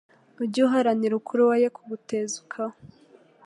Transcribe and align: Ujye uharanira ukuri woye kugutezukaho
Ujye 0.41 0.61
uharanira 0.67 1.13
ukuri 1.19 1.41
woye 1.47 1.67
kugutezukaho 1.75 2.75